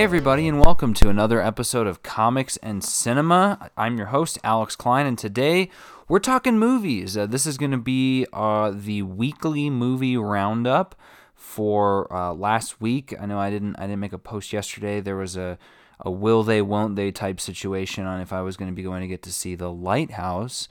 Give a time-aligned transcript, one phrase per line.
[0.00, 3.70] Hey, everybody, and welcome to another episode of Comics and Cinema.
[3.76, 5.68] I'm your host, Alex Klein, and today
[6.08, 7.18] we're talking movies.
[7.18, 10.94] Uh, this is going to be uh, the weekly movie roundup
[11.34, 13.14] for uh, last week.
[13.20, 15.02] I know I didn't I didn't make a post yesterday.
[15.02, 15.58] There was a
[16.00, 19.02] a will they won't they type situation on if I was going to be going
[19.02, 20.66] to get to see the Lighthouse.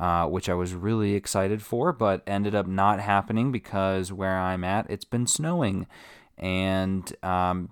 [0.00, 4.64] Uh, which I was really excited for, but ended up not happening because where I'm
[4.64, 5.86] at, it's been snowing.
[6.36, 7.68] And um,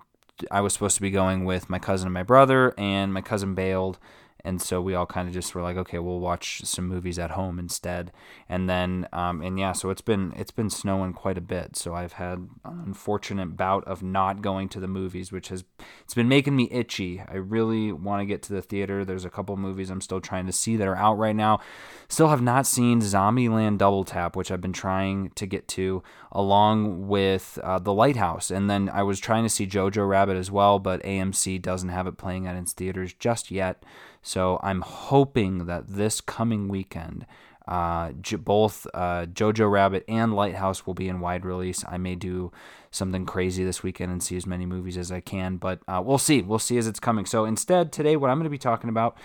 [0.49, 3.53] I was supposed to be going with my cousin and my brother, and my cousin
[3.53, 3.99] bailed
[4.43, 7.31] and so we all kind of just were like okay we'll watch some movies at
[7.31, 8.11] home instead.
[8.49, 11.75] And then um, and yeah so it's been it's been snowing quite a bit.
[11.75, 15.63] So i've had an unfortunate bout of not going to the movies which has
[16.03, 17.21] it's been making me itchy.
[17.27, 19.05] I really want to get to the theater.
[19.05, 21.59] There's a couple movies i'm still trying to see that are out right now.
[22.07, 27.07] Still have not seen zombieland double tap which i've been trying to get to along
[27.07, 28.51] with uh, the lighthouse.
[28.51, 32.07] And then i was trying to see jojo rabbit as well but amc doesn't have
[32.07, 33.83] it playing at its theaters just yet
[34.21, 37.25] so I'm hoping that this coming weekend,
[37.67, 41.83] uh, both uh, Jojo Rabbit and Lighthouse will be in wide release.
[41.87, 42.51] I may do
[42.91, 46.17] something crazy this weekend and see as many movies as I can, but uh, we'll
[46.17, 46.41] see.
[46.41, 47.25] We'll see as it's coming.
[47.25, 49.17] So instead, today, what I'm going to be talking about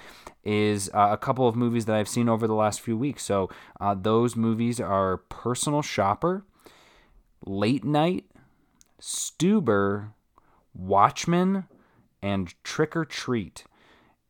[0.44, 3.24] is uh, a couple of movies that I've seen over the last few weeks.
[3.24, 3.50] So
[3.80, 6.44] uh, those movies are Personal Shopper,
[7.44, 8.26] Late Night,
[9.00, 10.12] Stuber,
[10.72, 11.64] Watchmen,
[12.22, 13.64] and Trick or Treat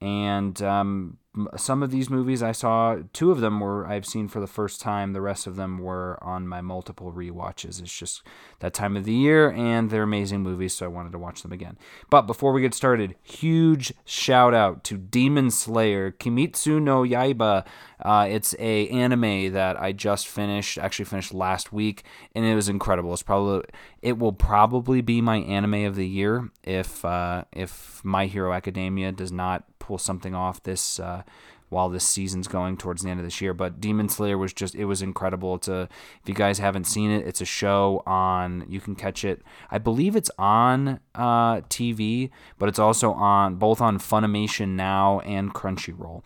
[0.01, 1.19] and um,
[1.57, 4.81] some of these movies I saw, two of them were I've seen for the first
[4.81, 5.13] time.
[5.13, 7.79] The rest of them were on my multiple re-watches.
[7.79, 8.23] It's just
[8.61, 11.53] that time of the year, and they're amazing movies, so I wanted to watch them
[11.53, 11.79] again.
[12.11, 17.67] But before we get started, huge shout out to Demon Slayer Kimetsu no Yaiba.
[18.01, 22.69] Uh, it's a anime that I just finished, actually finished last week, and it was
[22.69, 23.13] incredible.
[23.13, 23.63] It's probably
[24.03, 29.13] it will probably be my anime of the year if uh, if My Hero Academia
[29.13, 31.23] does not pull something off this uh,
[31.69, 33.55] while this season's going towards the end of this year.
[33.55, 35.55] But Demon Slayer was just it was incredible.
[35.55, 35.89] It's a
[36.23, 39.43] if you guys haven't seen it, it's a show on you can catch it.
[39.71, 45.55] I believe it's on uh, TV, but it's also on both on Funimation now and
[45.55, 46.25] Crunchyroll.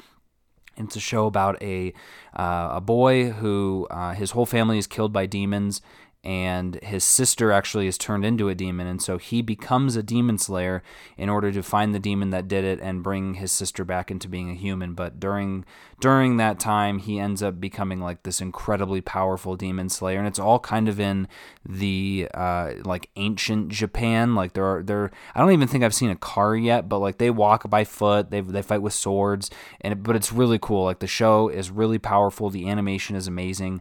[0.76, 1.92] It's a show about a
[2.34, 5.82] uh, a boy who uh, his whole family is killed by demons,
[6.22, 10.36] and his sister actually is turned into a demon and so he becomes a demon
[10.36, 10.82] slayer
[11.16, 14.28] in order to find the demon that did it and bring his sister back into
[14.28, 14.92] being a human.
[14.92, 15.64] But during
[15.98, 20.38] during that time he ends up becoming like this incredibly powerful demon slayer and it's
[20.38, 21.26] all kind of in
[21.66, 24.34] the uh, like ancient japan.
[24.34, 27.16] Like there are there i don't even think i've seen a car yet but like
[27.16, 29.50] they walk by foot they, they fight with swords
[29.80, 30.84] and but it's really cool.
[30.84, 33.80] Like the show is really powerful the animation is amazing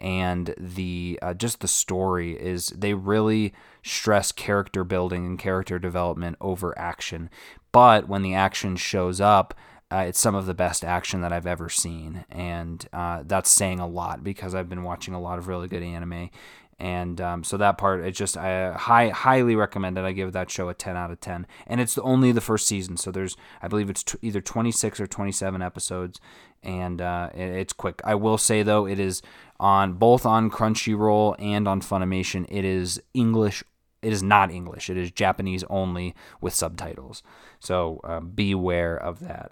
[0.00, 3.52] and the uh, just the story is they really
[3.82, 7.30] stress character building and character development over action.
[7.72, 9.54] But when the action shows up,
[9.90, 13.78] uh, it's some of the best action that I've ever seen, and uh, that's saying
[13.78, 16.30] a lot because I've been watching a lot of really good anime,
[16.78, 20.04] and um, so that part it's just I high, highly recommend it.
[20.04, 22.96] I give that show a 10 out of 10, and it's only the first season,
[22.96, 26.20] so there's I believe it's t- either 26 or 27 episodes,
[26.62, 28.00] and uh, it, it's quick.
[28.04, 29.22] I will say though, it is
[29.58, 32.46] on both on Crunchyroll and on Funimation.
[32.50, 33.64] It is English.
[34.02, 34.90] It is not English.
[34.90, 37.22] It is Japanese only with subtitles.
[37.58, 39.50] So uh, beware of that.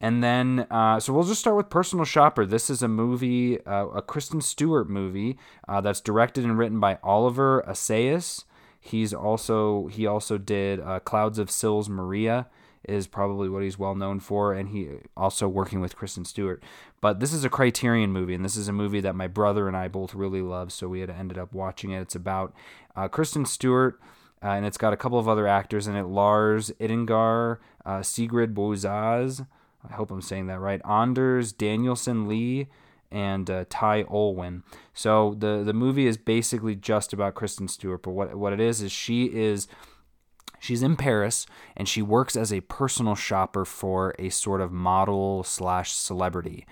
[0.00, 2.46] And then, uh, so we'll just start with Personal Shopper.
[2.46, 6.98] This is a movie, uh, a Kristen Stewart movie uh, that's directed and written by
[7.02, 8.44] Oliver Assayas.
[8.80, 12.46] He's also he also did uh, Clouds of Sils Maria
[12.84, 16.62] is probably what he's well known for, and he also working with Kristen Stewart.
[17.00, 19.76] But this is a Criterion movie, and this is a movie that my brother and
[19.76, 22.00] I both really love, so we had ended up watching it.
[22.00, 22.54] It's about
[22.94, 24.00] uh, Kristen Stewart.
[24.40, 27.58] Uh, and it's got a couple of other actors in it Lars Eidinger,
[28.02, 29.44] Sigrid Bouaziz,
[29.88, 32.68] I hope I'm saying that right, Anders Danielsen Lie
[33.10, 34.62] and uh, Ty Olwin.
[34.94, 38.82] So the, the movie is basically just about Kristen Stewart, but what, what it is
[38.82, 39.66] is she is
[40.60, 41.46] She's in Paris
[41.76, 46.66] and she works as a personal shopper for a sort of model slash celebrity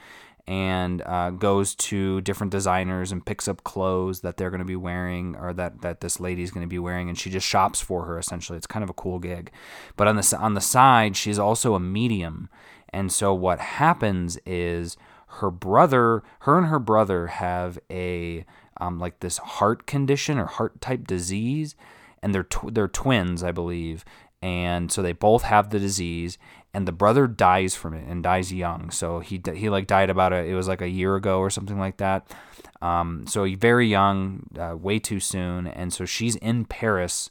[0.48, 4.76] and uh, goes to different designers and picks up clothes that they're going to be
[4.76, 8.04] wearing or that, that this lady's going to be wearing and she just shops for
[8.04, 9.50] her essentially it's kind of a cool gig
[9.96, 12.48] but on the on the side she's also a medium
[12.96, 14.96] and so what happens is
[15.40, 18.44] her brother her and her brother have a
[18.78, 21.74] um, like this heart condition or heart type disease
[22.22, 24.04] and they're tw- they're twins, I believe,
[24.42, 26.38] and so they both have the disease.
[26.74, 28.90] And the brother dies from it and dies young.
[28.90, 31.78] So he he like died about a it was like a year ago or something
[31.78, 32.30] like that.
[32.82, 35.66] Um, so very young, uh, way too soon.
[35.66, 37.30] And so she's in Paris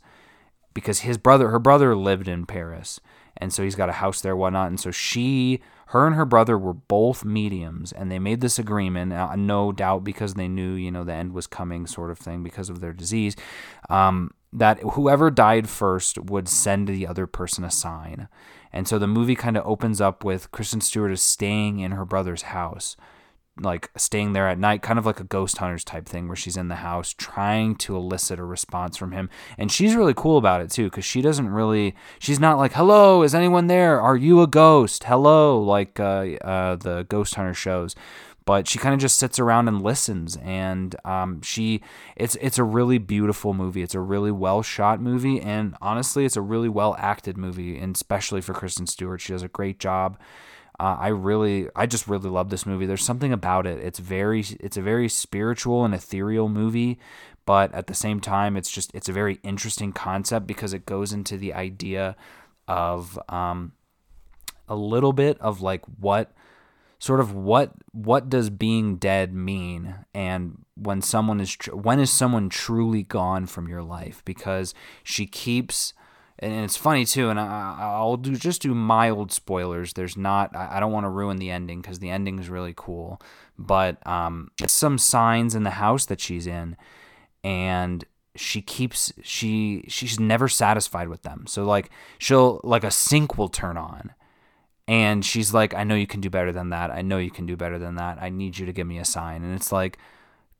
[0.73, 2.99] because his brother, her brother lived in Paris,
[3.37, 4.67] and so he's got a house there, whatnot.
[4.67, 9.13] And so she, her and her brother were both mediums, and they made this agreement,
[9.13, 12.43] uh, no doubt because they knew, you know, the end was coming, sort of thing,
[12.43, 13.35] because of their disease,
[13.89, 18.27] um, that whoever died first would send the other person a sign.
[18.71, 22.05] And so the movie kind of opens up with Kristen Stewart is staying in her
[22.05, 22.95] brother's house
[23.59, 26.57] like staying there at night, kind of like a ghost hunters type thing where she's
[26.57, 29.29] in the house trying to elicit a response from him.
[29.57, 33.23] And she's really cool about it too, because she doesn't really, she's not like, hello,
[33.23, 34.01] is anyone there?
[34.01, 35.05] Are you a ghost?
[35.05, 37.95] Hello, like uh, uh, the ghost hunter shows.
[38.45, 41.81] But she kind of just sits around and listens, and um, she
[42.15, 43.81] it's it's a really beautiful movie.
[43.81, 47.95] It's a really well shot movie, and honestly, it's a really well acted movie, and
[47.95, 50.19] especially for Kristen Stewart, she does a great job.
[50.79, 52.85] Uh, I really, I just really love this movie.
[52.85, 53.79] There's something about it.
[53.79, 56.99] It's very, it's a very spiritual and ethereal movie,
[57.45, 61.13] but at the same time, it's just, it's a very interesting concept because it goes
[61.13, 62.15] into the idea
[62.67, 63.71] of um,
[64.67, 66.33] a little bit of like what,
[66.99, 72.11] sort of what, what does being dead mean, and when someone is, tr- when is
[72.11, 74.21] someone truly gone from your life?
[74.25, 74.73] Because
[75.03, 75.93] she keeps
[76.39, 79.93] and it's funny too and I, will do just do mild spoilers.
[79.93, 83.21] There's not i don't want to ruin the ending because the ending is really cool.
[83.57, 86.75] But um it's some signs in the house that she's in
[87.43, 88.03] and
[88.35, 91.45] she keeps she she's never satisfied with them.
[91.47, 94.13] So like she'll like a sink will turn on
[94.87, 96.91] and she's like i know you can do better than that.
[96.91, 98.17] I know you can do better than that.
[98.21, 99.43] I need you to give me a sign.
[99.43, 99.97] And it's like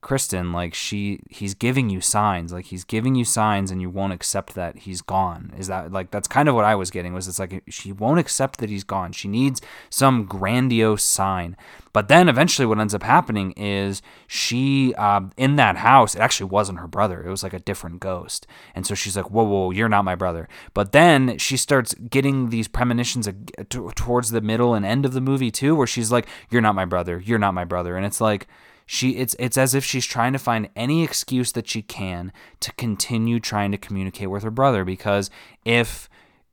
[0.05, 4.13] Kristen, like she he's giving you signs, like he's giving you signs and you won't
[4.13, 5.51] accept that he's gone.
[5.57, 8.19] Is that like that's kind of what I was getting was it's like she won't
[8.19, 9.13] accept that he's gone.
[9.13, 11.57] She needs some grandiose sign.
[11.91, 16.51] But then eventually what ends up happening is she uh, in that house, it actually
[16.51, 17.23] wasn't her brother.
[17.23, 18.45] It was like a different ghost.
[18.75, 20.47] And so she's like, whoa, whoa, you're not my brother.
[20.75, 23.27] But then she starts getting these premonitions
[23.69, 26.85] towards the middle and end of the movie too, where she's like, you're not my
[26.85, 27.19] brother.
[27.25, 27.97] You're not my brother.
[27.97, 28.45] And it's like,
[28.85, 32.71] she it's it's as if she's trying to find any excuse that she can to
[32.73, 35.29] continue trying to communicate with her brother because
[35.63, 36.09] if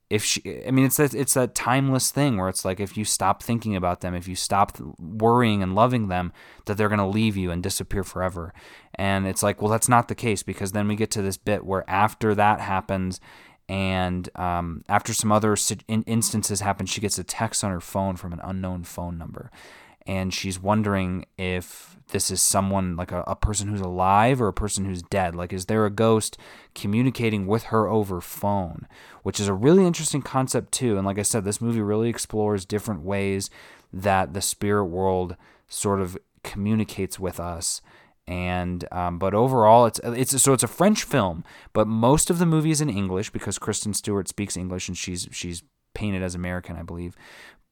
[0.09, 3.05] if she i mean it's that it's that timeless thing where it's like if you
[3.05, 6.33] stop thinking about them if you stop worrying and loving them
[6.67, 8.53] that they're going to leave you and disappear forever.
[8.95, 11.65] And it's like well that's not the case because then we get to this bit
[11.65, 13.21] where after that happens
[13.69, 15.57] and um, after some other
[15.89, 19.51] instances happen she gets a text on her phone from an unknown phone number
[20.07, 24.53] and she's wondering if this is someone like a, a person who's alive or a
[24.53, 25.35] person who's dead.
[25.35, 26.37] Like, is there a ghost
[26.75, 28.87] communicating with her over phone?
[29.23, 30.97] Which is a really interesting concept, too.
[30.97, 33.51] And like I said, this movie really explores different ways
[33.93, 35.37] that the spirit world
[35.69, 37.81] sort of communicates with us
[38.27, 42.47] and um, but overall it's it's so it's a French film, but most of the
[42.47, 45.65] movie is in English because Kristen Stewart speaks English and she's she's
[45.95, 47.17] painted as American, I believe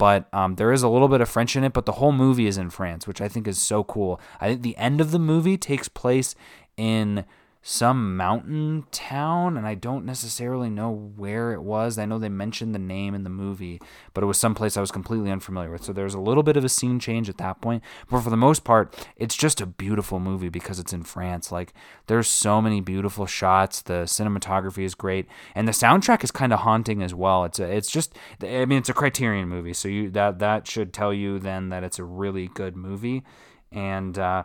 [0.00, 1.75] but um, there is a little bit of French in it.
[1.75, 4.19] But the whole movie is in France, which I think is so cool.
[4.41, 6.35] I think the end of the movie takes place
[6.79, 7.26] in
[7.62, 11.98] some mountain town, and I don't necessarily know where it was.
[11.98, 13.80] I know they mentioned the name in the movie,
[14.14, 15.84] but it was someplace I was completely unfamiliar with.
[15.84, 17.82] So there's a little bit of a scene change at that point.
[18.08, 21.52] But for the most part, it's just a beautiful movie because it's in France.
[21.52, 21.75] Like
[22.06, 23.82] there's so many beautiful shots.
[23.82, 27.44] The cinematography is great, and the soundtrack is kind of haunting as well.
[27.44, 30.94] It's a, it's just I mean it's a Criterion movie, so you that that should
[30.94, 33.23] tell you then that it's a really good movie,
[33.70, 34.18] and.
[34.18, 34.44] Uh,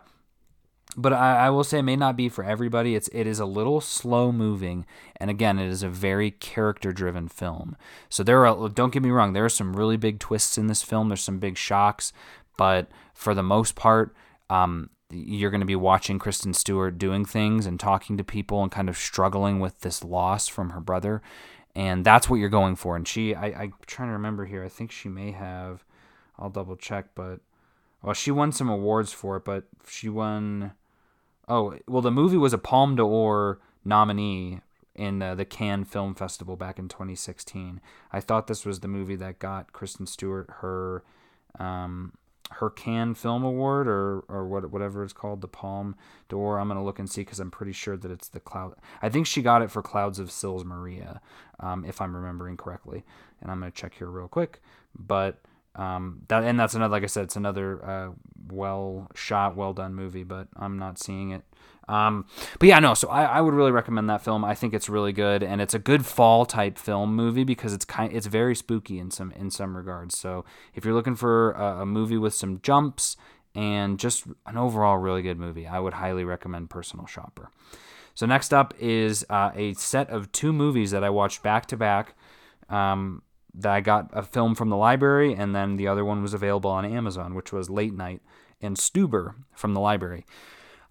[0.98, 2.96] but I, I, will say it may not be for everybody.
[2.96, 4.86] It's it is a little slow moving,
[5.18, 7.76] and again, it is a very character driven film.
[8.10, 10.84] So there are don't get me wrong, there are some really big twists in this
[10.84, 11.10] film.
[11.10, 12.14] There's some big shocks,
[12.58, 14.16] but for the most part,
[14.50, 18.72] um, you're going to be watching Kristen Stewart doing things and talking to people and
[18.72, 21.22] kind of struggling with this loss from her brother,
[21.76, 22.96] and that's what you're going for.
[22.96, 24.64] And she, I, I'm trying to remember here.
[24.64, 25.84] I think she may have.
[26.38, 27.40] I'll double check, but
[28.02, 30.74] well, she won some awards for it, but she won
[31.48, 34.62] Oh, well, the movie was a Palme d'Or nominee
[34.96, 37.82] in uh, the Cannes Film Festival back in 2016.
[38.12, 41.04] I thought this was the movie that got Kristen Stewart her
[41.60, 42.14] um,
[42.52, 45.96] her Cannes Film Award or or what whatever it's called, the Palme
[46.30, 46.60] d'Or.
[46.60, 48.76] I'm gonna look and see because I'm pretty sure that it's the Cloud.
[49.02, 51.22] I think she got it for Clouds of Sils Maria,
[51.60, 53.04] um, if I'm remembering correctly.
[53.42, 54.62] And I'm gonna check here real quick,
[54.98, 55.40] but.
[55.76, 58.12] Um, that and that's another, like I said, it's another uh,
[58.50, 61.44] well shot, well done movie, but I'm not seeing it.
[61.88, 62.26] Um,
[62.60, 62.94] but yeah, no.
[62.94, 64.44] So I, I would really recommend that film.
[64.44, 67.86] I think it's really good, and it's a good fall type film movie because it's
[67.86, 70.18] kind, it's very spooky in some in some regards.
[70.18, 73.18] So if you're looking for a, a movie with some jumps
[73.54, 77.50] and just an overall really good movie, I would highly recommend Personal Shopper.
[78.16, 81.78] So next up is uh, a set of two movies that I watched back to
[81.78, 82.16] back.
[82.70, 83.22] Um,
[83.58, 86.70] that I got a film from the library, and then the other one was available
[86.70, 88.22] on Amazon, which was Late Night
[88.62, 90.26] and Stuber from the library.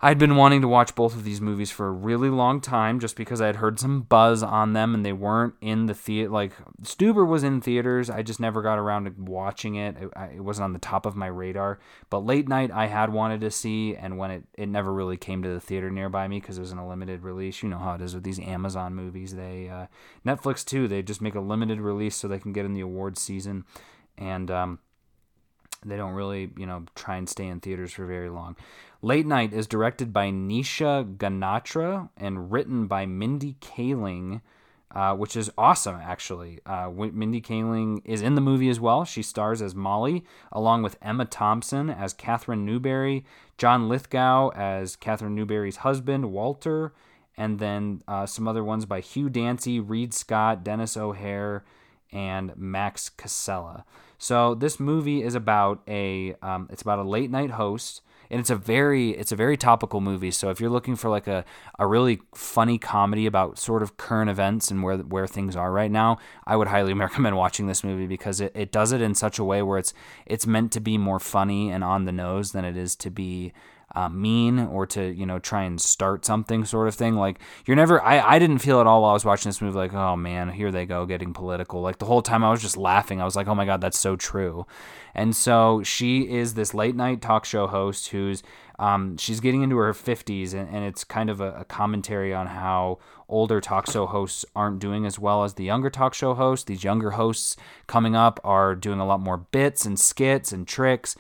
[0.05, 3.17] I'd been wanting to watch both of these movies for a really long time just
[3.17, 6.29] because I had heard some buzz on them and they weren't in the theater.
[6.29, 8.11] Like, Stuber was in theaters.
[8.11, 9.97] I just never got around to watching it.
[9.97, 11.81] It, it wasn't on the top of my radar.
[12.11, 15.43] But Late Night, I had wanted to see, and when it, it never really came
[15.43, 17.63] to the theater nearby me because it was in a limited release.
[17.63, 19.35] You know how it is with these Amazon movies.
[19.35, 19.87] They, uh,
[20.27, 23.23] Netflix too, they just make a limited release so they can get in the awards
[23.23, 23.65] season.
[24.19, 24.81] And, um,
[25.87, 28.57] they don't really, you know, try and stay in theaters for very long.
[29.05, 34.41] Late Night is directed by Nisha Ganatra and written by Mindy Kaling,
[34.93, 36.61] uh, which is awesome, actually.
[36.65, 39.05] Uh, Mindy Kaling is in the movie as well.
[39.05, 43.27] She stars as Molly, along with Emma Thompson as Katherine Newbury,
[43.59, 46.95] John Lithgow as Katherine Newbury's husband, Walter,
[47.37, 51.63] and then uh, some other ones by Hugh Dancy, Reid Scott, Denis O'Hare,
[52.11, 53.85] and Max Casella.
[54.17, 58.01] So this movie is about a um, it's about a late night host
[58.35, 60.33] and it's a very it's a very topical movie.
[60.33, 61.45] So if you're looking for like a,
[61.79, 65.91] a really funny comedy about sort of current events and where where things are right
[65.91, 69.39] now i would highly recommend watching this movie because it, it does it in such
[69.39, 69.95] a way where it's
[70.27, 73.53] it's meant to be more funny and on the nose than it is to be
[73.95, 77.15] uh, mean or to you know try and start something sort of thing.
[77.15, 79.77] Like you're never I, I didn't feel at all while i was watching this movie
[79.77, 81.81] like oh man here they go getting political.
[81.81, 83.21] Like the whole time i was just laughing.
[83.21, 84.67] I was like oh my god that's so true.
[85.15, 88.43] And so she is this late night talk show host who's
[88.77, 92.49] um, she's getting into her 50s and, and it's kind of a, a commentary on
[92.49, 92.99] how
[93.29, 96.65] older talk show hosts aren't doing as well as the younger talk show hosts.
[96.65, 101.15] These younger hosts coming up are doing a lot more bits and skits and tricks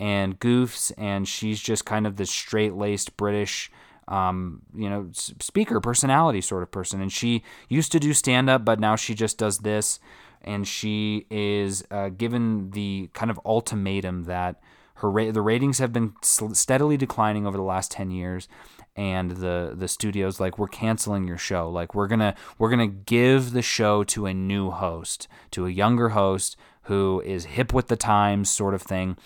[0.00, 3.70] and goofs, and she's just kind of this straight laced British.
[4.08, 7.00] Um, you know, speaker personality sort of person.
[7.00, 10.00] And she used to do stand up, but now she just does this.
[10.42, 14.60] And she is uh, given the kind of ultimatum that
[14.94, 18.48] her ra- the ratings have been steadily declining over the last 10 years
[18.96, 23.52] and the the studios like we're canceling your show like we're gonna we're gonna give
[23.52, 27.96] the show to a new host to a younger host who is hip with the
[27.96, 29.16] times sort of thing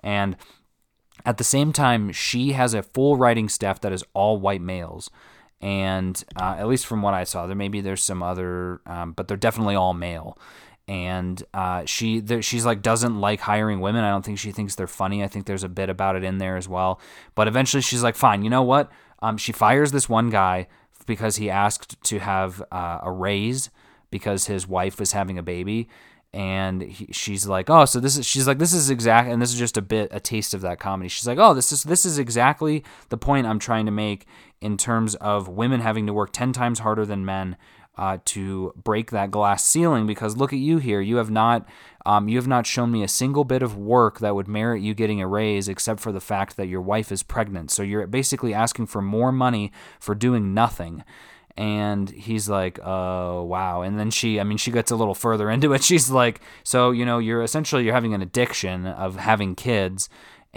[0.00, 0.36] and
[1.24, 5.10] at the same time, she has a full writing staff that is all white males.
[5.60, 9.26] And uh, at least from what I saw, there maybe there's some other, um, but
[9.26, 10.38] they're definitely all male.
[10.86, 14.04] And uh, she she's like doesn't like hiring women.
[14.04, 15.22] I don't think she thinks they're funny.
[15.22, 16.98] I think there's a bit about it in there as well.
[17.34, 18.42] But eventually, she's like, fine.
[18.42, 18.90] You know what?
[19.20, 20.66] Um, she fires this one guy
[21.04, 23.68] because he asked to have uh, a raise
[24.10, 25.88] because his wife was having a baby
[26.32, 29.52] and he, she's like, "Oh, so this is." She's like, "This is exact," and this
[29.52, 31.08] is just a bit a taste of that comedy.
[31.08, 34.26] She's like, "Oh, this is this is exactly the point I'm trying to make
[34.60, 37.56] in terms of women having to work ten times harder than men."
[37.96, 41.68] Uh, to break that glass ceiling because look at you here you have not
[42.06, 44.94] um, you have not shown me a single bit of work that would merit you
[44.94, 48.54] getting a raise except for the fact that your wife is pregnant so you're basically
[48.54, 51.02] asking for more money for doing nothing
[51.58, 55.50] and he's like, "Oh, wow." And then she, I mean, she gets a little further
[55.50, 55.82] into it.
[55.88, 60.08] She's like, "So, you know, you're essentially you're having an addiction of having kids."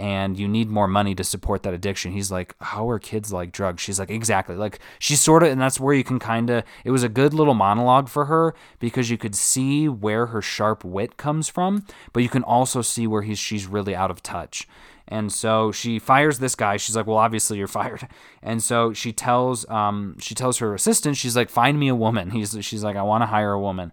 [0.02, 2.10] And you need more money to support that addiction.
[2.10, 3.80] He's like, How are kids like drugs?
[3.80, 4.56] She's like, Exactly.
[4.56, 7.32] Like, she's sort of, and that's where you can kind of, it was a good
[7.32, 12.24] little monologue for her because you could see where her sharp wit comes from, but
[12.24, 14.66] you can also see where he's, she's really out of touch.
[15.06, 16.78] And so she fires this guy.
[16.78, 18.08] She's like, "Well, obviously you're fired."
[18.42, 22.30] And so she tells um, she tells her assistant, she's like, "Find me a woman."
[22.30, 23.92] He's she's like, "I want to hire a woman."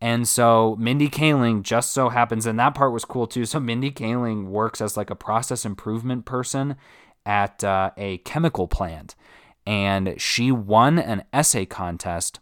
[0.00, 3.46] And so Mindy Kaling just so happens, and that part was cool too.
[3.46, 6.76] So Mindy Kaling works as like a process improvement person
[7.24, 9.14] at uh, a chemical plant,
[9.66, 12.40] and she won an essay contest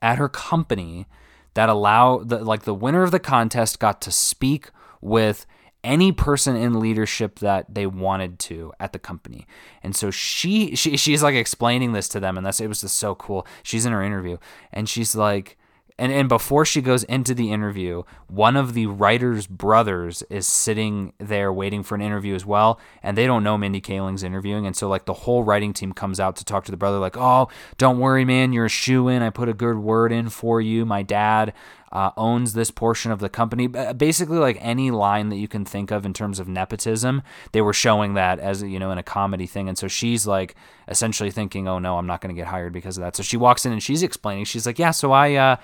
[0.00, 1.06] at her company
[1.54, 5.46] that allow the like the winner of the contest got to speak with
[5.84, 9.46] any person in leadership that they wanted to at the company.
[9.82, 12.96] And so she, she she's like explaining this to them and that's it was just
[12.96, 13.46] so cool.
[13.62, 14.38] She's in her interview
[14.72, 15.58] and she's like
[15.98, 21.12] and and before she goes into the interview, one of the writer's brothers is sitting
[21.18, 24.76] there waiting for an interview as well, and they don't know Mindy Kaling's interviewing, and
[24.76, 27.48] so like the whole writing team comes out to talk to the brother, like, "Oh,
[27.78, 29.22] don't worry, man, you're a shoe in.
[29.22, 30.84] I put a good word in for you.
[30.84, 31.52] My dad
[31.94, 33.68] uh, owns this portion of the company.
[33.68, 37.22] Basically, like any line that you can think of in terms of nepotism,
[37.52, 40.56] they were showing that as you know in a comedy thing, and so she's like
[40.88, 43.36] essentially thinking, "Oh no, I'm not going to get hired because of that." So she
[43.36, 44.44] walks in and she's explaining.
[44.44, 45.56] She's like, "Yeah, so I." Uh,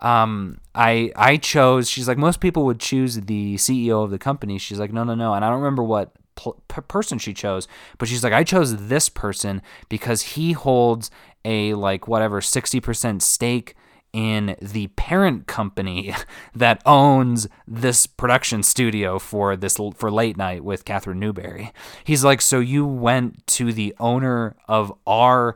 [0.00, 1.88] um, I I chose.
[1.88, 4.58] She's like most people would choose the CEO of the company.
[4.58, 5.32] She's like, no, no, no.
[5.32, 7.66] And I don't remember what pl- person she chose,
[7.96, 11.10] but she's like, I chose this person because he holds
[11.46, 13.74] a like whatever 60% stake
[14.16, 16.14] in the parent company
[16.54, 21.70] that owns this production studio for this for late night with Katherine Newbury.
[22.02, 25.54] He's like, so you went to the owner of our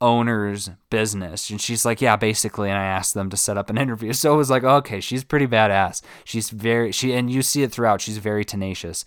[0.00, 3.76] owner's business and she's like yeah basically and i asked them to set up an
[3.84, 7.62] interview so it was like okay she's pretty badass she's very she and you see
[7.62, 9.04] it throughout she's very tenacious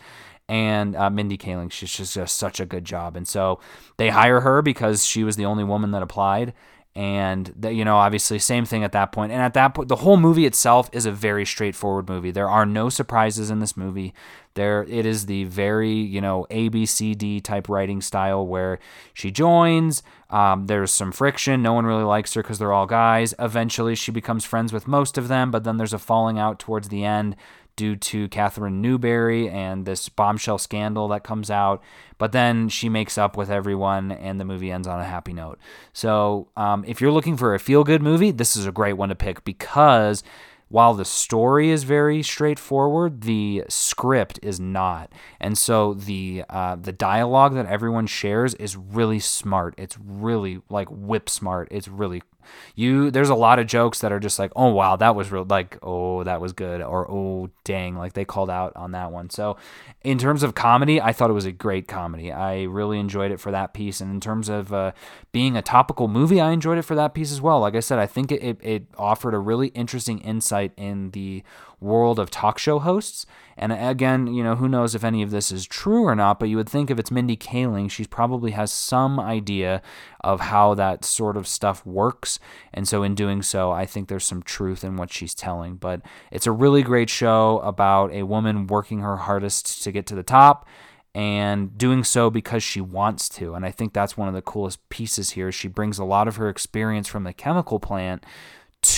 [0.49, 1.71] and uh, Mindy Kaling.
[1.71, 3.15] She's just, just such a good job.
[3.15, 3.61] And so
[3.95, 6.53] they hire her because she was the only woman that applied.
[6.95, 9.31] And that you know, obviously, same thing at that point.
[9.31, 12.29] And at that point, the whole movie itself is a very straightforward movie.
[12.29, 14.13] There are no surprises in this movie.
[14.53, 18.77] There, it is the very you know A B C D type writing style where
[19.11, 20.03] she joins.
[20.29, 21.63] Um, there's some friction.
[21.63, 23.33] No one really likes her because they're all guys.
[23.39, 26.89] Eventually, she becomes friends with most of them, but then there's a falling out towards
[26.89, 27.35] the end
[27.75, 31.81] due to Katherine Newbury and this bombshell scandal that comes out.
[32.17, 35.59] But then she makes up with everyone, and the movie ends on a happy note.
[35.91, 39.09] So, um, if you're looking for a feel good movie, this is a great one
[39.09, 40.23] to pick because
[40.73, 46.91] while the story is very straightforward, the script is not, and so the uh, the
[46.91, 49.75] dialogue that everyone shares is really smart.
[49.77, 51.67] It's really like whip smart.
[51.69, 52.23] It's really
[52.75, 55.45] you there's a lot of jokes that are just like oh wow that was real
[55.45, 59.29] like oh that was good or oh dang like they called out on that one.
[59.29, 59.57] So
[60.03, 62.31] in terms of comedy i thought it was a great comedy.
[62.31, 64.91] I really enjoyed it for that piece and in terms of uh,
[65.31, 67.59] being a topical movie i enjoyed it for that piece as well.
[67.59, 71.43] Like i said i think it, it, it offered a really interesting insight in the
[71.83, 73.25] world of talk show hosts.
[73.55, 76.49] And again, you know, who knows if any of this is true or not, but
[76.49, 79.81] you would think if it's Mindy Kaling, she probably has some idea
[80.21, 82.39] of how that sort of stuff works.
[82.73, 85.75] And so in doing so, I think there's some truth in what she's telling.
[85.75, 90.15] But it's a really great show about a woman working her hardest to get to
[90.15, 90.67] the top
[91.15, 93.53] and doing so because she wants to.
[93.53, 95.51] And I think that's one of the coolest pieces here.
[95.51, 98.25] She brings a lot of her experience from the chemical plant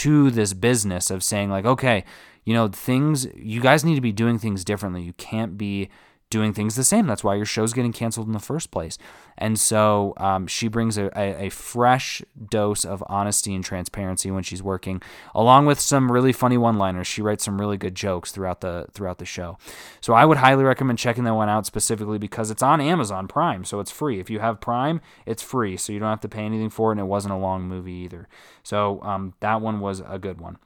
[0.06, 2.04] to this business of saying like, okay,
[2.44, 5.02] you know, things, you guys need to be doing things differently.
[5.02, 5.90] You can't be
[6.36, 7.08] doing things the same.
[7.08, 8.98] That's why your show's getting canceled in the first place.
[9.38, 14.44] And so um, she brings a, a, a, fresh dose of honesty and transparency when
[14.44, 15.02] she's working,
[15.34, 17.08] along with some really funny one-liners.
[17.08, 19.58] She writes some really good jokes throughout the throughout the show.
[20.02, 23.64] So I would highly recommend checking that one out specifically because it's on Amazon Prime,
[23.64, 24.20] so it's free.
[24.20, 26.94] If you have Prime, it's free, so you don't have to pay anything for it,
[26.94, 28.28] and it wasn't a long movie either.
[28.62, 30.58] So um, that one was a good one.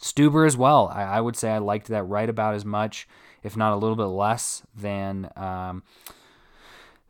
[0.00, 0.90] Stuber as well.
[0.94, 3.06] I, I, would say I liked that right about as much,
[3.42, 5.82] if not a little bit less than um,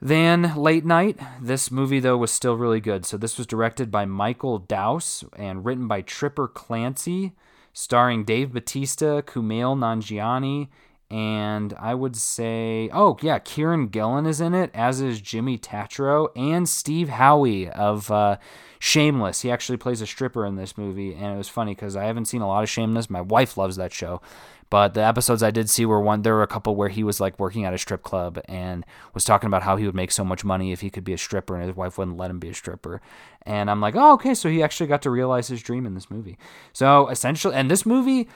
[0.01, 1.19] than Late Night.
[1.41, 3.05] This movie though was still really good.
[3.05, 7.33] So this was directed by Michael Dowse and written by Tripper Clancy,
[7.73, 10.69] starring Dave Batista, Kumail Nanjiani,
[11.11, 16.29] and I would say, oh yeah, Karen Gillan is in it, as is Jimmy Tatro
[16.37, 18.37] and Steve Howey of uh,
[18.79, 19.43] Shameless.
[19.43, 22.27] He actually plays a stripper in this movie, and it was funny because I haven't
[22.27, 23.11] seen a lot of Shameless.
[23.11, 24.23] My wife loves that show,
[24.71, 26.23] but the episodes I did see were one.
[26.23, 29.25] There were a couple where he was like working at a strip club and was
[29.25, 31.55] talking about how he would make so much money if he could be a stripper,
[31.55, 33.01] and his wife wouldn't let him be a stripper.
[33.43, 36.11] And I'm like, oh okay, so he actually got to realize his dream in this
[36.11, 36.39] movie.
[36.73, 38.29] So essentially, and this movie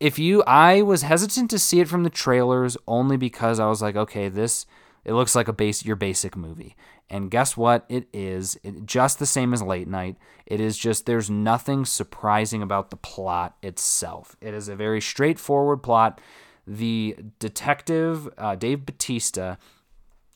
[0.00, 3.82] if you I was hesitant to see it from the trailers only because I was
[3.82, 4.66] like, okay, this
[5.06, 6.74] it looks like a base your basic movie.
[7.08, 7.86] And guess what?
[7.88, 10.16] It is it, just the same as Late Night.
[10.46, 14.36] It is just there's nothing surprising about the plot itself.
[14.40, 16.20] It is a very straightforward plot.
[16.66, 19.54] The detective uh, Dave Batista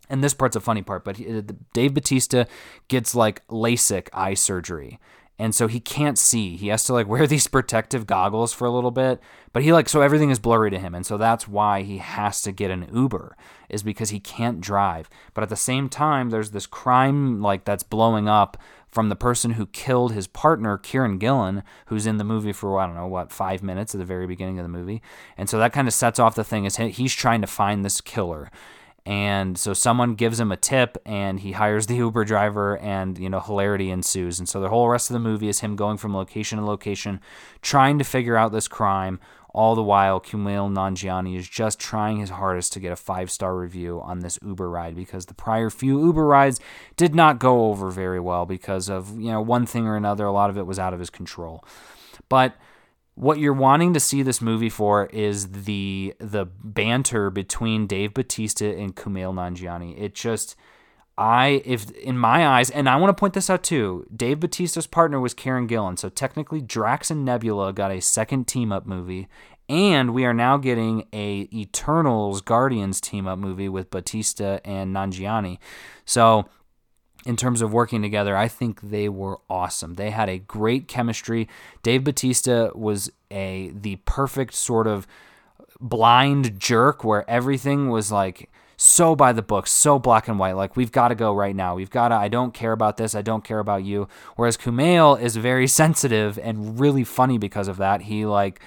[0.09, 2.45] and this part's a funny part, but he, Dave Batista
[2.87, 5.01] gets like LASIK eye surgery
[5.41, 6.55] and so he can't see.
[6.57, 9.21] He has to like wear these protective goggles for a little bit,
[9.55, 12.43] but he like so everything is blurry to him, and so that's why he has
[12.43, 13.37] to get an Uber
[13.71, 15.09] is because he can't drive.
[15.33, 18.59] But at the same time, there's this crime like that's blowing up
[18.91, 22.87] from the person who killed his partner, Karen Gillan, who's in the movie for I
[22.87, 25.01] don't know what five minutes at the very beginning of the movie,
[25.39, 28.03] and so that kind of sets off the thing is he's trying to find this
[28.03, 28.51] killer
[29.11, 33.29] and so someone gives him a tip and he hires the Uber driver and you
[33.29, 34.39] know hilarity ensues.
[34.39, 37.21] And so the whole rest of the movie is him going from location to location
[37.61, 39.19] trying to figure out this crime
[39.53, 44.01] all the while Kumail Nanjiani is just trying his hardest to get a five-star review
[44.01, 46.61] on this Uber ride because the prior few Uber rides
[46.97, 50.31] did not go over very well because of you know one thing or another a
[50.31, 51.65] lot of it was out of his control.
[52.29, 52.55] But
[53.15, 58.67] what you're wanting to see this movie for is the the banter between Dave Batista
[58.67, 60.01] and Kumail Nanjiani.
[60.01, 60.57] It just
[61.19, 64.87] I if in my eyes, and I want to point this out too, Dave Batista's
[64.87, 69.29] partner was Karen Gillan, so technically Drax and Nebula got a second team up movie,
[69.69, 75.59] And we are now getting a Eternals Guardians team up movie with Batista and Nanjiani.
[76.05, 76.49] So
[77.27, 79.95] in terms of working together, I think they were awesome.
[79.95, 81.49] They had a great chemistry.
[81.83, 85.07] Dave Batista was a the perfect sort of
[85.81, 90.57] blind jerk where everything was like so by the book, so black and white.
[90.57, 91.75] Like we've got to go right now.
[91.75, 92.15] We've got to.
[92.15, 93.15] I don't care about this.
[93.15, 94.09] I don't care about you.
[94.37, 98.03] Whereas Kumail is very sensitive and really funny because of that.
[98.03, 98.61] He like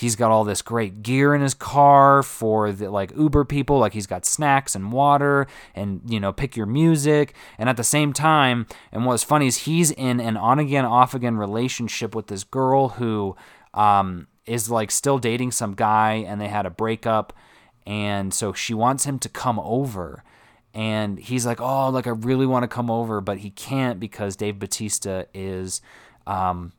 [0.00, 3.78] he's got all this great gear in his car for the like Uber people.
[3.78, 7.34] Like he's got snacks and water and you know pick your music.
[7.58, 11.14] And at the same time, and what's funny is he's in an on again off
[11.14, 13.36] again relationship with this girl who
[13.74, 17.32] um, is like still dating some guy, and they had a breakup
[17.86, 20.22] and so she wants him to come over.
[20.72, 24.36] And he's like, oh, like I really want to come over, but he can't because
[24.36, 25.80] Dave Batista is,
[26.26, 26.72] um,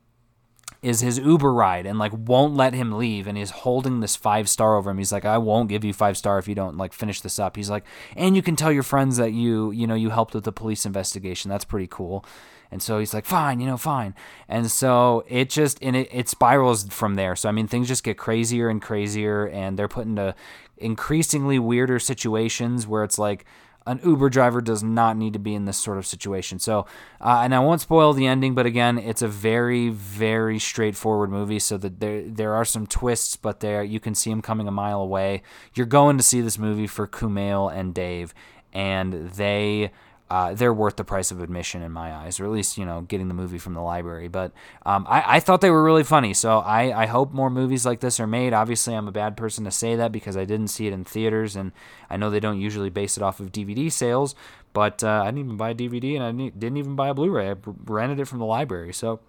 [0.82, 4.48] is his Uber ride and like won't let him leave and he's holding this five
[4.48, 4.98] star over him.
[4.98, 7.56] He's like, I won't give you five star if you don't like finish this up.
[7.56, 7.84] He's like,
[8.16, 10.84] and you can tell your friends that you, you know, you helped with the police
[10.84, 11.48] investigation.
[11.48, 12.24] That's pretty cool.
[12.72, 14.14] And so he's like, fine, you know, fine.
[14.48, 17.36] And so it just, and it, it spirals from there.
[17.36, 20.34] So, I mean, things just get crazier and crazier and they're put into
[20.78, 23.44] increasingly weirder situations where it's like
[23.86, 26.58] an Uber driver does not need to be in this sort of situation.
[26.58, 26.86] So,
[27.20, 31.58] uh, and I won't spoil the ending, but again, it's a very, very straightforward movie.
[31.58, 34.72] So that there there are some twists, but there you can see them coming a
[34.72, 35.42] mile away.
[35.74, 38.34] You're going to see this movie for Kumail and Dave,
[38.72, 39.90] and they
[40.32, 43.02] uh, they're worth the price of admission in my eyes, or at least you know
[43.02, 44.28] getting the movie from the library.
[44.28, 44.50] But
[44.86, 48.00] um, I, I thought they were really funny, so I, I hope more movies like
[48.00, 48.54] this are made.
[48.54, 51.54] Obviously, I'm a bad person to say that because I didn't see it in theaters,
[51.54, 51.70] and
[52.08, 54.34] I know they don't usually base it off of DVD sales.
[54.72, 57.50] But uh, I didn't even buy a DVD, and I didn't even buy a Blu-ray.
[57.50, 59.20] I rented it from the library, so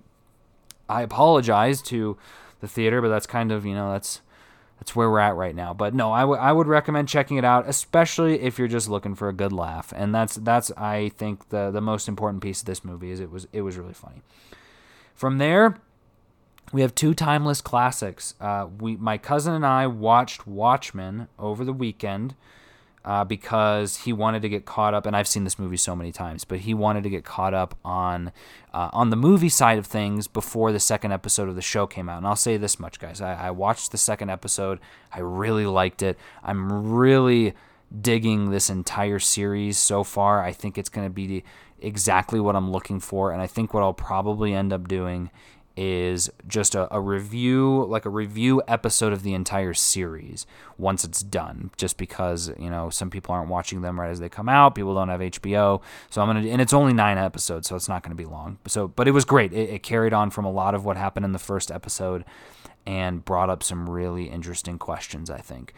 [0.87, 2.17] I apologize to
[2.61, 4.21] the theater, but that's kind of you know that's
[4.79, 5.73] that's where we're at right now.
[5.73, 9.15] But no, I, w- I would recommend checking it out, especially if you're just looking
[9.15, 9.93] for a good laugh.
[9.95, 13.31] And that's that's I think the the most important piece of this movie is it
[13.31, 14.21] was it was really funny.
[15.15, 15.77] From there,
[16.73, 18.35] we have two timeless classics.
[18.41, 22.35] Uh, we my cousin and I watched Watchmen over the weekend
[23.05, 26.11] uh, because he wanted to get caught up, and I've seen this movie so many
[26.11, 28.31] times, but he wanted to get caught up on
[28.73, 32.07] uh, on the movie side of things before the second episode of the show came
[32.07, 32.17] out.
[32.17, 34.79] And I'll say this much, guys: I, I watched the second episode,
[35.11, 36.17] I really liked it.
[36.43, 37.53] I'm really
[38.01, 40.41] digging this entire series so far.
[40.43, 41.43] I think it's going to be
[41.79, 45.29] exactly what I'm looking for, and I think what I'll probably end up doing
[45.75, 50.45] is just a, a, review, like a review episode of the entire series
[50.77, 51.71] once it's done.
[51.77, 54.93] Just because you know some people aren't watching them right as they come out, people
[54.93, 56.47] don't have HBO, so I'm gonna.
[56.47, 58.59] And it's only nine episodes, so it's not gonna be long.
[58.67, 59.51] So, but it was great.
[59.53, 62.23] It, it carried on from a lot of what happened in the first episode,
[62.85, 65.29] and brought up some really interesting questions.
[65.29, 65.73] I think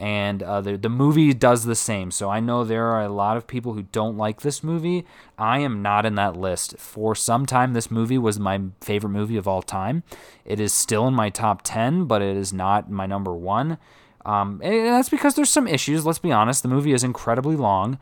[0.00, 2.10] and uh, the the movie does the same.
[2.10, 5.04] So I know there are a lot of people who don't like this movie.
[5.38, 6.78] I am not in that list.
[6.78, 10.02] For some time, this movie was my favorite movie of all time.
[10.46, 13.76] It is still in my top ten, but it is not my number one.
[14.24, 16.06] Um, and that's because there's some issues.
[16.06, 16.62] Let's be honest.
[16.62, 17.98] The movie is incredibly long,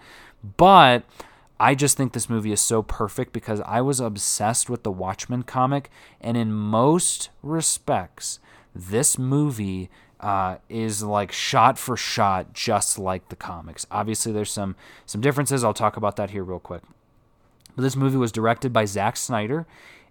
[0.57, 1.03] but
[1.59, 5.43] I just think this movie is so perfect because I was obsessed with the Watchmen
[5.43, 8.39] comic, and in most respects,
[8.73, 13.87] this movie uh, is like shot for shot just like the comics.
[13.91, 14.77] Obviously, there's some
[15.07, 15.65] some differences.
[15.65, 16.83] I'll talk about that here real quick.
[17.77, 19.67] But this movie was directed by Zack Snyder,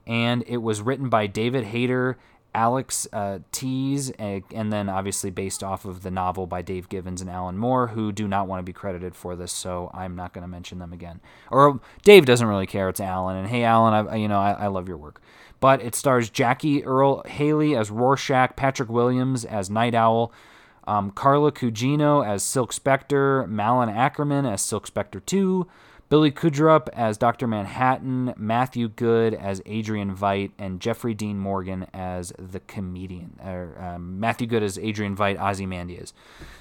[0.05, 2.17] and it was written by David Hayter,
[2.57, 7.21] Alex uh, Tse, and, and then obviously based off of the novel by Dave Gibbons
[7.21, 10.33] and Alan Moore, who do not want to be credited for this, so I'm not
[10.33, 11.21] going to mention them again.
[11.51, 12.89] Or Dave doesn't really care.
[12.89, 15.21] It's Alan, and hey, Alan, I, you know I, I love your work
[15.59, 20.31] but it stars Jackie Earle Haley as Rorschach, Patrick Williams as Nite Owl,
[20.85, 25.67] um, Carla Gugino as Silk Spectre, Malin Akerman as Silk Spectre 2,
[26.09, 27.47] Billy Crudup as Dr.
[27.47, 33.39] Manhattan, Matthew Good as Adrian Veidt, and Jeffrey Dean Morgan as the comedian.
[33.43, 36.13] Or, um, Matthew Good as Adrian Veidt, Ozymandias.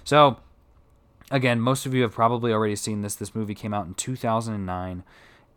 [0.03, 0.39] So,
[1.31, 3.15] again, most of you have probably already seen this.
[3.15, 5.05] This movie came out in 2009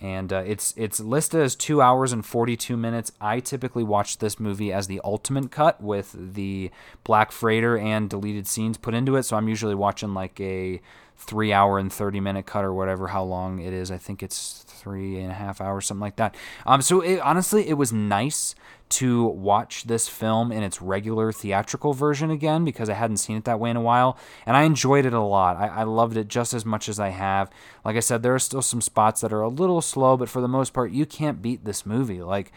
[0.02, 3.12] and uh, it's it's listed as two hours and 42 minutes.
[3.19, 6.71] I typically watch this movie as the ultimate cut with the
[7.04, 9.23] black freighter and deleted scenes put into it.
[9.23, 10.82] So I'm usually watching like a
[11.19, 13.91] three hour and 30 minute cut or whatever how long it is.
[13.91, 16.36] I think it's three and a half hours, something like that.
[16.65, 18.55] Um, so it, honestly, it was nice
[18.89, 23.43] to watch this film in its regular theatrical version again because I hadn't seen it
[23.43, 24.17] that way in a while.
[24.45, 25.58] And I enjoyed it a lot.
[25.58, 27.51] I, I loved it just as much as I have.
[27.86, 30.41] Like I said, there are still some spots that are a little slow, but for
[30.41, 32.23] the most part, you can't beat this movie.
[32.23, 32.51] Like,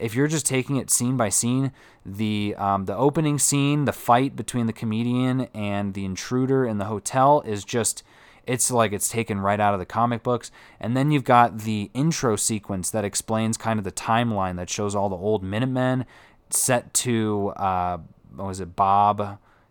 [0.00, 1.72] if you're just taking it scene by scene,
[2.04, 6.86] the um, the opening scene, the fight between the comedian and the intruder in the
[6.86, 8.02] hotel is just
[8.46, 10.50] it's like it's taken right out of the comic books.
[10.80, 14.94] And then you've got the intro sequence that explains kind of the timeline that shows
[14.94, 16.06] all the old Minutemen
[16.48, 17.98] set to uh,
[18.34, 19.20] what was it, Bob?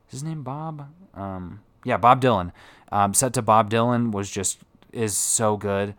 [0.08, 0.88] Is his name Bob?
[1.14, 2.52] Um, yeah, Bob Dylan.
[2.92, 4.60] Um, set to Bob Dylan was just
[4.92, 5.94] is so good,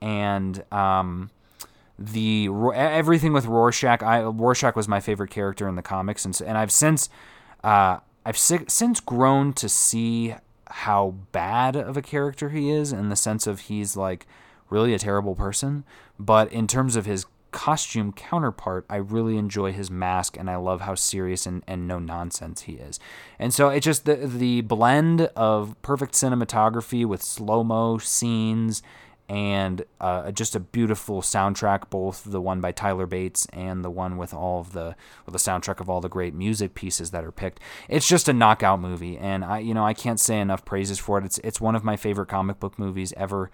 [0.00, 1.30] and um,
[1.98, 4.02] the everything with Rorschach.
[4.02, 7.08] I Rorschach was my favorite character in the comics, and and I've since
[7.62, 10.34] uh, I've since grown to see
[10.68, 14.26] how bad of a character he is in the sense of he's like
[14.70, 15.84] really a terrible person,
[16.18, 20.80] but in terms of his costume counterpart, I really enjoy his mask and I love
[20.80, 22.98] how serious and, and no nonsense he is.
[23.38, 28.82] And so it's just the the blend of perfect cinematography with slow mo scenes
[29.28, 34.16] and uh, just a beautiful soundtrack, both the one by Tyler Bates and the one
[34.16, 37.60] with all of the the soundtrack of all the great music pieces that are picked.
[37.88, 41.18] It's just a knockout movie, and I you know I can't say enough praises for
[41.18, 41.24] it.
[41.24, 43.50] It's it's one of my favorite comic book movies ever,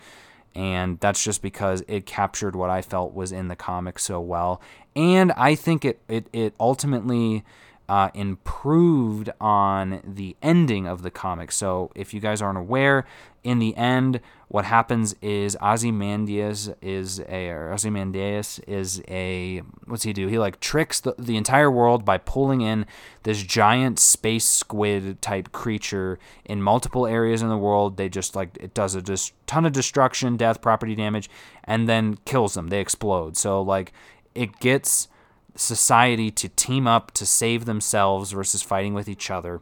[0.55, 4.61] and that's just because it captured what I felt was in the comic so well,
[4.97, 7.45] and I think it it it ultimately
[7.91, 11.51] uh, improved on the ending of the comic.
[11.51, 13.05] So, if you guys aren't aware,
[13.43, 20.27] in the end, what happens is Ozymandias is a Ozymandias is a what's he do?
[20.27, 22.85] He like tricks the, the entire world by pulling in
[23.23, 27.97] this giant space squid type creature in multiple areas in the world.
[27.97, 31.31] They just like it does a just ton of destruction, death, property damage,
[31.65, 32.69] and then kills them.
[32.69, 33.37] They explode.
[33.37, 33.93] So like
[34.35, 35.09] it gets
[35.55, 39.61] society to team up to save themselves versus fighting with each other.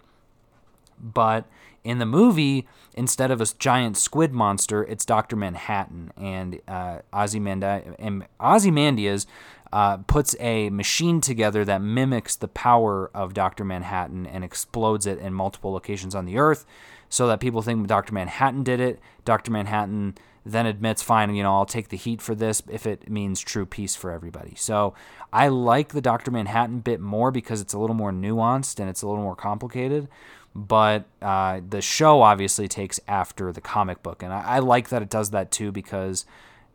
[0.99, 1.47] But
[1.89, 5.37] in the movie, instead of a giant squid monster, it's Dr.
[5.37, 6.13] Manhattan.
[6.19, 9.27] And uh, Ozymandias
[9.73, 13.65] uh, puts a machine together that mimics the power of Dr.
[13.65, 16.67] Manhattan and explodes it in multiple locations on the Earth
[17.09, 18.13] so that people think Dr.
[18.13, 19.01] Manhattan did it.
[19.25, 19.51] Dr.
[19.51, 23.41] Manhattan then admits, fine, you know, I'll take the heat for this if it means
[23.41, 24.55] true peace for everybody.
[24.57, 24.93] So
[25.33, 26.31] I like the Dr.
[26.31, 30.09] Manhattan bit more because it's a little more nuanced and it's a little more complicated.
[30.59, 34.25] But uh, the show obviously takes after the comic book.
[34.25, 36.27] And I, I like that it does that too because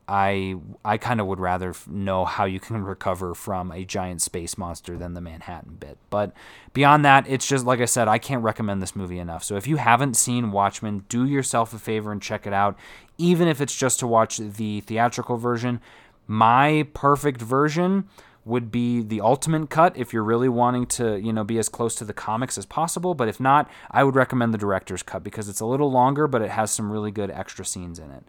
[0.07, 4.57] I I kind of would rather know how you can recover from a giant space
[4.57, 5.97] monster than the Manhattan bit.
[6.09, 6.33] But
[6.71, 9.43] beyond that, it's just like I said, I can't recommend this movie enough.
[9.43, 12.77] So if you haven't seen Watchmen, do yourself a favor and check it out,
[13.17, 15.81] even if it's just to watch the theatrical version.
[16.25, 18.07] My perfect version
[18.45, 21.95] would be the ultimate cut if you're really wanting to, you know, be as close
[21.95, 25.47] to the comics as possible, but if not, I would recommend the director's cut because
[25.47, 28.23] it's a little longer but it has some really good extra scenes in it.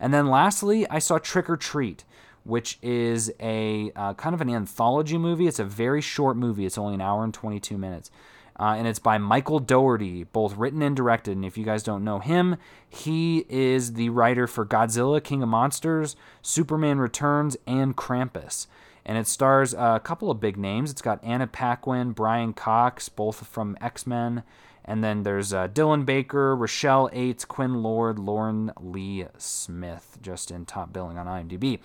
[0.00, 2.04] And then lastly, I saw Trick or Treat,
[2.42, 5.46] which is a uh, kind of an anthology movie.
[5.46, 6.64] It's a very short movie.
[6.64, 8.10] It's only an hour and 22 minutes.
[8.58, 11.32] Uh, and it's by Michael Dougherty, both written and directed.
[11.32, 12.56] And if you guys don't know him,
[12.88, 18.66] he is the writer for Godzilla, King of Monsters, Superman Returns, and Krampus.
[19.10, 20.92] And it stars a couple of big names.
[20.92, 24.44] It's got Anna Paquin, Brian Cox, both from X Men,
[24.84, 30.64] and then there's uh, Dylan Baker, Rochelle Aytes, Quinn Lord, Lauren Lee Smith, just in
[30.64, 31.80] top billing on IMDb.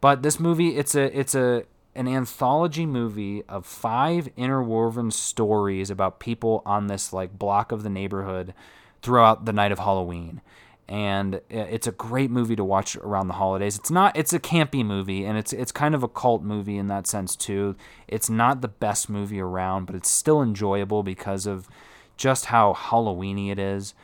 [0.00, 1.62] But this movie, it's a it's a
[1.94, 7.88] an anthology movie of five interwoven stories about people on this like block of the
[7.88, 8.52] neighborhood
[9.00, 10.40] throughout the night of Halloween.
[10.86, 13.78] And it's a great movie to watch around the holidays.
[13.78, 16.88] It's not it's a campy movie and it's it's kind of a cult movie in
[16.88, 17.74] that sense too.
[18.06, 21.68] It's not the best movie around, but it's still enjoyable because of
[22.16, 23.94] just how Halloweeny it is.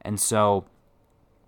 [0.00, 0.64] And so,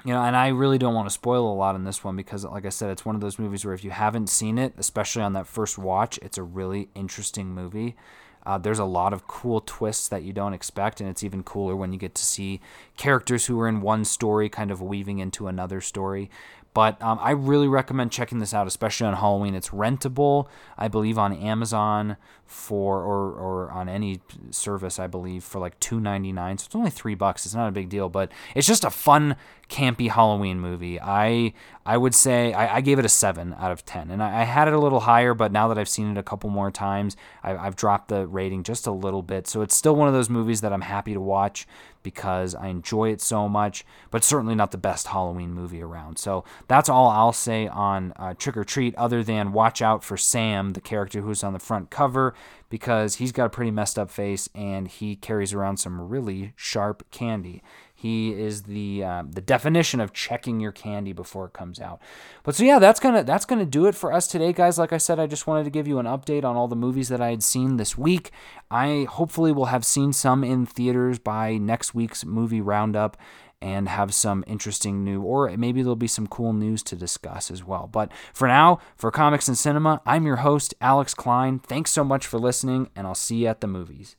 [0.05, 2.44] you know, and I really don't want to spoil a lot in this one because,
[2.44, 5.23] like I said, it's one of those movies where if you haven't seen it, especially
[5.23, 7.97] on that first watch, it's a really interesting movie.
[8.46, 11.74] Uh, there's a lot of cool twists that you don't expect, and it's even cooler
[11.74, 12.61] when you get to see
[12.96, 16.30] characters who are in one story kind of weaving into another story.
[16.74, 19.54] But um, I really recommend checking this out, especially on Halloween.
[19.54, 25.59] It's rentable, I believe, on Amazon for or or on any service, I believe, for
[25.59, 26.59] like two ninety nine.
[26.59, 27.46] So it's only three bucks.
[27.46, 29.37] It's not a big deal, but it's just a fun,
[29.68, 31.00] campy Halloween movie.
[31.00, 31.52] I
[31.87, 34.44] I would say I, I gave it a seven out of ten, and I, I,
[34.44, 37.16] had it a little higher, but now that I've seen it a couple more times,
[37.42, 39.46] I, I've dropped the rating just a little bit.
[39.46, 41.66] So it's still one of those movies that I'm happy to watch
[42.04, 46.18] because I enjoy it so much, but certainly not the best Halloween movie around.
[46.18, 50.16] So that's all I'll say on uh, Trick or Treat, other than watch out for
[50.16, 52.34] Sam, the character who's on the front cover,
[52.68, 57.09] because he's got a pretty messed up face and he carries around some really sharp
[57.11, 57.62] candy.
[57.94, 62.03] He is the uh, the definition of checking your candy before it comes out.
[62.42, 64.79] But so yeah, that's gonna that's gonna do it for us today, guys.
[64.79, 67.09] Like I said, I just wanted to give you an update on all the movies
[67.09, 68.31] that I had seen this week.
[68.70, 73.16] I hopefully will have seen some in theaters by next week's movie roundup
[73.64, 77.64] and have some interesting new, or maybe there'll be some cool news to discuss as
[77.64, 77.88] well.
[77.90, 81.61] But for now, for Comics and Cinema, I'm your host, Alex Klein.
[81.61, 84.16] Thanks so much for listening, and I'll see you at the movies.